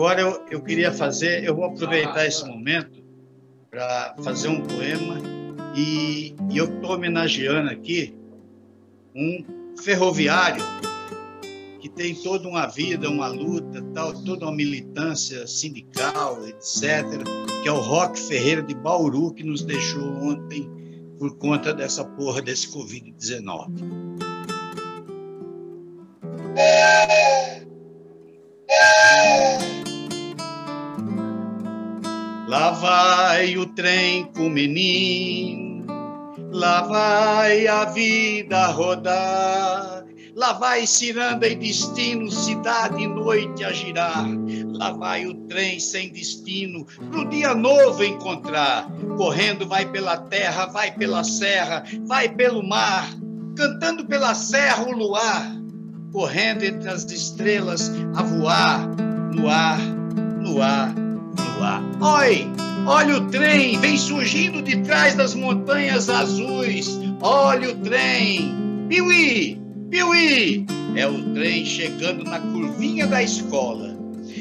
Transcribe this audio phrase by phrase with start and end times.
[0.00, 3.04] Agora eu, eu queria fazer, eu vou aproveitar esse momento
[3.70, 5.18] para fazer um poema
[5.76, 8.16] e, e eu estou homenageando aqui
[9.14, 9.44] um
[9.76, 10.64] ferroviário
[11.80, 17.04] que tem toda uma vida, uma luta, tal, toda uma militância sindical, etc.,
[17.62, 20.66] que é o Roque Ferreira de Bauru, que nos deixou ontem
[21.18, 24.29] por conta dessa porra desse Covid-19.
[32.50, 35.86] Lá vai o trem com o menino,
[36.50, 40.04] lá vai a vida rodar.
[40.34, 44.26] Lá vai ciranda e destino, cidade e noite a girar.
[44.66, 48.90] Lá vai o trem sem destino, pro dia novo encontrar.
[49.16, 53.08] Correndo vai pela terra, vai pela serra, vai pelo mar.
[53.56, 55.46] Cantando pela serra o luar,
[56.12, 58.88] correndo entre as estrelas a voar,
[59.36, 61.09] no ar, no ar
[61.60, 62.46] Oi,
[62.86, 66.98] olha o trem, vem surgindo de trás das montanhas azuis.
[67.20, 68.86] Olha o trem.
[68.88, 70.66] Piuí, piuí.
[70.96, 73.94] É o trem chegando na curvinha da escola.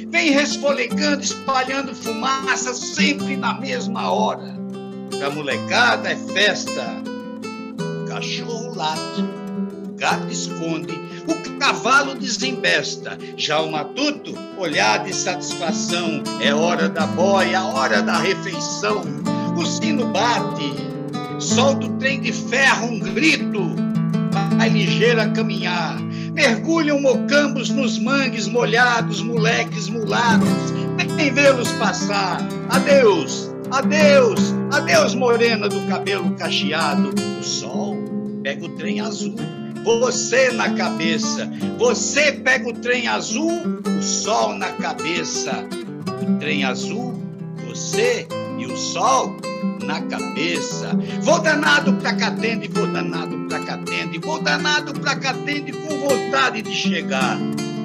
[0.10, 4.58] Vem resfolegando, espalhando fumaça sempre na mesma hora.
[5.18, 7.04] Pra molecada é festa.
[8.08, 9.26] Cachorro late,
[10.00, 10.98] gato esconde,
[11.28, 13.18] o cavalo desembesta.
[13.36, 16.24] Já o matuto, olhar de satisfação.
[16.42, 19.04] É hora da boia, hora da refeição.
[19.58, 20.74] O sino bate,
[21.40, 23.76] solta o trem de ferro, um grito.
[24.58, 26.00] Vai ligeiro a caminhar.
[26.34, 30.48] Mergulham mocambos nos mangues molhados, moleques mulados.
[31.18, 32.40] Vem vê-los passar.
[32.70, 37.10] Adeus, adeus, adeus, morena do cabelo cacheado.
[37.40, 37.98] O sol
[38.42, 41.50] pega o trem azul você na cabeça.
[41.78, 43.52] Você pega o trem azul,
[43.98, 45.66] o sol na cabeça.
[46.22, 47.22] O trem azul,
[47.68, 49.38] você e o sol
[49.86, 50.92] na cabeça.
[51.22, 56.74] Vou danado pra Catende, vou danado pra Catende, vou danado pra Catende com vontade de
[56.74, 57.38] chegar.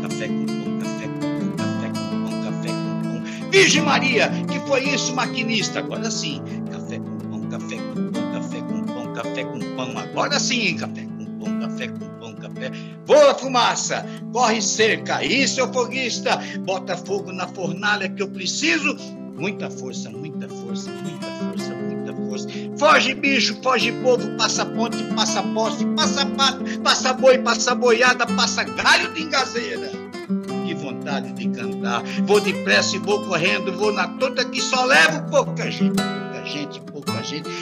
[0.03, 3.51] Café com pão, café com pão, café com pão, café com pão.
[3.51, 5.79] Virgem Maria, que foi isso, maquinista?
[5.79, 6.43] Agora sim.
[6.71, 9.99] Café com pão, café com pão, café com pão, café com pão.
[9.99, 11.14] Agora sim, café
[11.45, 12.71] pão, café com pão, café.
[13.07, 16.41] Voa fumaça, corre cerca, isso é foguista.
[16.61, 18.97] Bota fogo na fornalha que eu preciso.
[19.35, 22.49] Muita força, muita força, muita força, muita força.
[22.79, 28.65] Foge, bicho, foge, povo, passa ponte, passa poste, passa pato, passa boi, passa boiada, passa
[28.65, 29.91] galho de engazeira.
[30.67, 32.03] Que vontade de cantar.
[32.25, 36.81] Vou depressa e vou correndo, vou na toda que só levo pouca gente, pouca gente.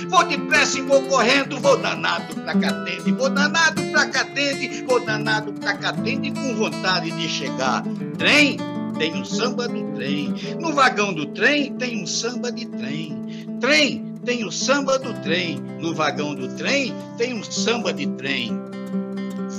[0.09, 5.53] Vou depressa e vou correndo, vou danado pra Catende, vou danado pra Catende, vou danado
[5.53, 7.83] pra Catende com vontade de chegar.
[8.19, 8.57] Trem,
[8.99, 10.35] tem um samba do trem.
[10.61, 13.47] No vagão do trem tem um samba de trem.
[13.61, 15.61] Trem, tem o samba do trem.
[15.81, 18.61] No vagão do trem tem um samba de trem.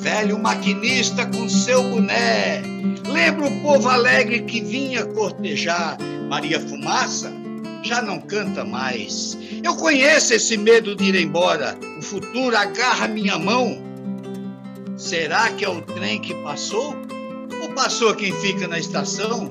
[0.01, 2.61] Velho maquinista com seu boné.
[3.07, 5.97] Lembra o povo alegre que vinha cortejar
[6.29, 7.42] Maria Fumaça?
[7.83, 9.37] Já não canta mais.
[9.61, 11.77] Eu conheço esse medo de ir embora.
[11.99, 13.83] O futuro agarra minha mão.
[14.97, 16.95] Será que é o trem que passou?
[17.61, 19.49] Ou passou quem fica na estação?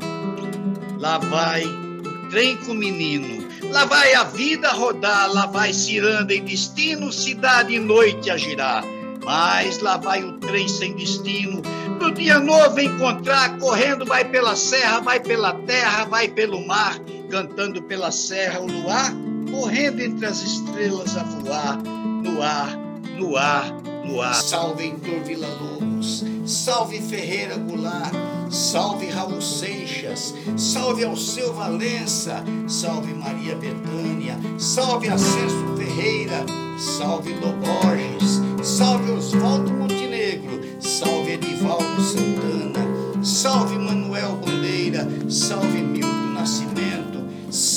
[0.98, 3.46] Lá vai o trem com o menino.
[3.70, 5.30] Lá vai a vida rodar.
[5.30, 8.82] Lá vai ciranda em destino, cidade e noite a girar.
[9.24, 11.60] Mas lá vai o trem sem destino.
[12.00, 16.98] No dia novo encontrar, correndo, vai pela serra, vai pela terra, vai pelo mar
[17.32, 19.10] cantando pela serra o luar,
[19.50, 22.78] correndo entre as estrelas a voar, no ar,
[23.18, 23.72] no ar,
[24.04, 24.34] no ar.
[24.34, 28.12] Salve Heitor Vila Lobos, salve Ferreira Goulart,
[28.50, 36.44] salve Raul Seixas, salve Alceu Valença, salve Maria Betânia, salve Acesso Ferreira,
[36.78, 45.71] salve Loborges, salve Oswaldo Montenegro, salve Edivaldo Santana, salve Manuel Bandeira, salve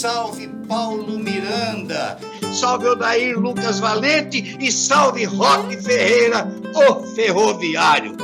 [0.06, 2.20] Salve Paulo Miranda.
[2.54, 8.16] Salve Odair Lucas Valente e salve Roque Ferreira, o ferroviário.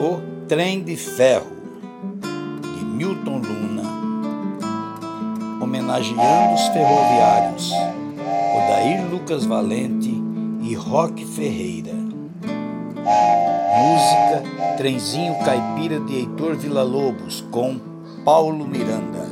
[0.00, 1.52] O Trem de Ferro,
[2.76, 3.84] de Milton Luna,
[5.62, 7.70] homenageando os ferroviários,
[8.56, 10.20] Odair Lucas Valente
[10.62, 11.97] e Roque Ferreira.
[13.78, 14.42] Música
[14.76, 17.78] Trenzinho Caipira de Heitor Villa-Lobos com
[18.24, 19.28] Paulo Miranda.